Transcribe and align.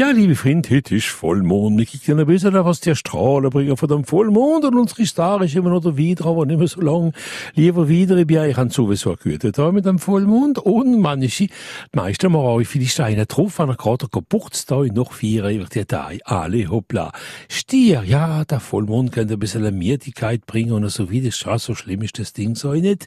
Ja, 0.00 0.12
liebe 0.12 0.34
Freunde, 0.34 0.70
heute 0.70 0.96
ist 0.96 1.08
Vollmond. 1.08 1.76
Wir 1.76 1.84
kicken 1.84 2.18
ein 2.18 2.24
bisschen, 2.24 2.54
was 2.54 2.80
die 2.80 2.96
Strahlen 2.96 3.50
bringen 3.50 3.76
von 3.76 3.86
dem 3.86 4.04
Vollmond 4.04 4.64
und 4.64 4.74
unsere 4.74 5.04
Star 5.04 5.42
ist 5.42 5.54
immer 5.54 5.68
noch 5.68 5.82
der 5.82 5.98
wieder, 5.98 6.24
aber 6.24 6.46
nicht 6.46 6.58
mehr 6.58 6.68
so 6.68 6.80
lang. 6.80 7.12
Lieber 7.54 7.86
wieder, 7.86 8.16
ich 8.16 8.26
bin 8.26 8.38
eigentlich 8.38 8.72
sowieso 8.72 9.10
eine 9.10 9.18
gute 9.18 9.52
da 9.52 9.70
mit 9.70 9.84
dem 9.84 9.98
Vollmond 9.98 10.58
und 10.58 10.98
manche, 11.00 11.48
die 11.48 11.50
meisten 11.92 12.32
mal 12.32 12.38
auch 12.38 12.62
viele 12.62 12.86
Steine 12.86 13.26
drauf, 13.26 13.58
wenn 13.58 13.68
er 13.68 13.74
gerade 13.74 14.08
Geburtstag 14.08 14.94
noch 14.94 15.12
feiern 15.12 15.54
über 15.54 15.66
die 15.66 15.84
Tage. 15.84 16.20
Alle, 16.24 16.70
hoppla. 16.70 17.12
Stier, 17.50 18.02
ja, 18.02 18.46
der 18.46 18.60
Vollmond 18.60 19.12
könnte 19.12 19.34
ein 19.34 19.38
bisschen 19.38 19.66
eine 19.66 19.76
Müdigkeit 19.76 20.46
bringen 20.46 20.72
und 20.72 20.88
so 20.88 21.10
wie 21.10 21.20
das 21.20 21.42
ist 21.42 21.62
so 21.62 21.74
schlimm 21.74 22.00
ist 22.00 22.18
das 22.18 22.32
Ding 22.32 22.54
so 22.54 22.72
nicht. 22.72 23.06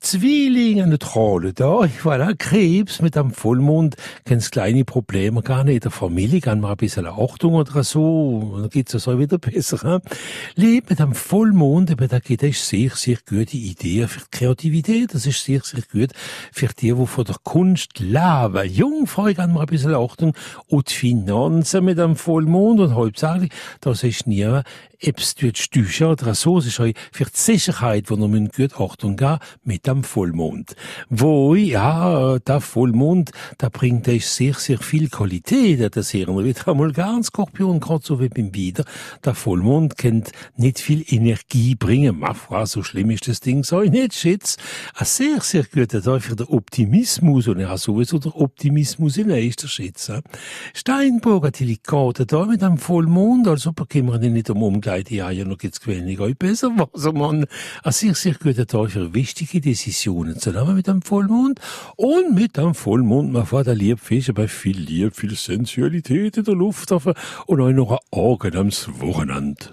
Zwillinge, 0.00 0.84
eine 0.84 0.98
Trolle 0.98 1.52
da, 1.52 1.80
voilà, 2.02 2.34
Krebs 2.34 3.02
mit 3.02 3.16
dem 3.16 3.32
Vollmond, 3.32 3.96
ganz 4.24 4.50
kleine 4.50 4.86
Probleme 4.86 5.42
gar 5.42 5.62
nicht. 5.62 5.84
Der 5.84 5.90
Familie 5.90 6.21
kann 6.40 6.60
man 6.60 6.70
ein 6.72 6.76
bisschen 6.76 7.06
Achtung 7.06 7.54
oder 7.54 7.84
so, 7.84 8.58
dann 8.60 8.70
geht's 8.70 8.94
es 8.94 9.06
wieder 9.06 9.38
besser. 9.38 9.80
Hein? 9.82 10.00
Lebt 10.54 10.90
mit 10.90 11.00
einem 11.00 11.14
Vollmond, 11.14 11.90
eben, 11.90 12.08
da 12.08 12.18
geht 12.18 12.42
es 12.42 12.68
sehr, 12.68 12.90
sehr 12.90 13.18
gute 13.28 13.56
Idee 13.56 14.06
für 14.06 14.20
die 14.20 14.38
Kreativität, 14.38 15.14
das 15.14 15.26
ist 15.26 15.44
sehr, 15.44 15.60
sehr 15.62 15.82
gut 15.90 16.10
für 16.52 16.68
die, 16.68 16.92
die 16.92 17.06
von 17.06 17.24
der 17.24 17.36
Kunst 17.42 17.98
leben. 17.98 18.68
Jungfrau 18.68 19.32
kann 19.34 19.52
man 19.52 19.62
ein 19.62 19.66
bisschen 19.66 19.94
Achtung 19.94 20.34
und 20.68 20.90
die 20.90 20.94
Finanzen 20.94 21.84
mit 21.84 21.98
einem 21.98 22.16
Vollmond 22.16 22.80
und 22.80 22.94
hauptsächlich, 22.94 23.50
das 23.80 24.02
ist 24.02 24.26
nie, 24.26 24.62
die 25.04 25.52
Stücher 25.54 26.10
oder 26.10 26.34
so, 26.34 26.56
das 26.56 26.66
ist 26.66 26.80
auch 26.80 26.86
für 27.10 27.24
die 27.24 27.30
Sicherheit, 27.34 28.10
wo 28.10 28.16
man 28.16 28.48
gut 28.48 28.78
Achtung 28.78 29.16
geben 29.16 29.38
mit 29.64 29.86
dem 29.86 30.04
Vollmond. 30.04 30.76
Wo, 31.08 31.54
ja, 31.54 32.38
der 32.38 32.60
Vollmond, 32.60 33.32
da 33.58 33.68
bringt 33.68 34.08
euch 34.08 34.26
sehr, 34.26 34.54
sehr 34.54 34.78
viel 34.78 35.08
Qualität, 35.08 35.96
das 35.96 36.11
hören 36.12 36.36
wir 36.36 36.44
wieder 36.44 36.68
einmal 36.68 36.92
gern, 36.92 37.22
Skorpion, 37.22 37.80
gerade 37.80 38.04
so 38.04 38.20
wie 38.20 38.28
beim 38.28 38.50
Bieder. 38.50 38.84
Der 39.24 39.34
Vollmond 39.34 39.96
kennt 39.96 40.32
nicht 40.56 40.78
viel 40.78 41.04
Energie 41.08 41.74
bringen. 41.74 42.18
Ma 42.18 42.66
so 42.66 42.82
schlimm 42.82 43.10
ist 43.10 43.28
das 43.28 43.40
Ding 43.40 43.64
so 43.64 43.80
nicht, 43.80 44.14
Schätz. 44.14 44.56
Ein 44.94 45.06
sehr, 45.06 45.40
sehr 45.40 45.64
guter 45.64 46.02
Tag 46.02 46.22
für 46.22 46.36
den 46.36 46.46
Optimismus 46.48 47.48
und 47.48 47.60
ja 47.60 47.76
sowieso 47.76 48.18
der 48.18 48.36
Optimismus 48.36 49.16
in 49.16 49.30
erster 49.30 49.68
Schätz. 49.68 50.12
Steinbock 50.74 51.46
hat 51.46 51.60
Delikate 51.60 52.26
da 52.26 52.44
mit 52.44 52.62
einem 52.62 52.78
Vollmond, 52.78 53.48
also 53.48 53.72
bekommen 53.72 54.20
wir 54.20 54.30
nicht 54.30 54.50
um 54.50 54.62
Umgleich, 54.62 55.10
ja, 55.10 55.30
ja, 55.30 55.44
noch 55.44 55.58
geht's 55.58 55.86
wenig 55.86 56.20
euch 56.20 56.36
besser, 56.36 56.70
was 56.92 57.12
man. 57.12 57.46
Ein 57.82 57.92
sehr, 57.92 58.14
sehr 58.14 58.34
guter 58.34 58.66
Tag 58.66 58.90
für 58.90 59.14
wichtige 59.14 59.60
Decisionen 59.60 60.38
zusammen 60.38 60.76
mit 60.76 60.88
einem 60.88 61.02
Vollmond 61.02 61.60
und 61.96 62.34
mit 62.34 62.58
einem 62.58 62.74
Vollmond, 62.74 63.32
man 63.32 63.46
fährt 63.46 63.66
der 63.66 63.74
Liebfische 63.74 64.32
bei 64.32 64.48
viel 64.48 64.78
Lieb, 64.78 65.16
viel 65.16 65.34
Sensualität 65.34 65.91
in 65.94 66.44
der 66.44 66.54
Luft 66.54 66.90
und 66.92 67.60
auch 67.60 67.70
noch 67.70 67.92
ein 67.92 67.98
angenehmes 68.18 68.88
Wochenende. 69.00 69.66